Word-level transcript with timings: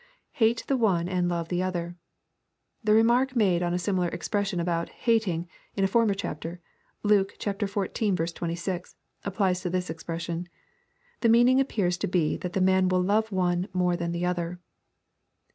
[Hate 0.31 0.63
the 0.65 0.77
one 0.77 1.07
and 1.07 1.29
love 1.29 1.49
the 1.49 1.61
other.] 1.61 1.95
The 2.83 2.95
remark 2.95 3.35
made 3.35 3.61
on 3.61 3.71
a 3.71 3.77
similar 3.77 4.07
expression 4.07 4.59
about 4.59 4.89
"hating," 4.89 5.47
in 5.75 5.83
a 5.83 5.87
former 5.87 6.15
chapter, 6.15 6.59
(Luke 7.03 7.35
xiv. 7.37 8.33
26,) 8.33 8.95
applies 9.23 9.61
to 9.61 9.69
this 9.69 9.91
expression. 9.91 10.49
The 11.19 11.29
meaning 11.29 11.59
appears 11.59 11.97
to 11.99 12.07
be 12.07 12.35
that 12.37 12.53
the 12.53 12.61
man 12.61 12.87
will 12.89 13.03
love 13.03 13.31
one 13.31 13.69
more 13.73 13.95
than 13.95 14.11
the 14.11 14.25
other. 14.25 14.59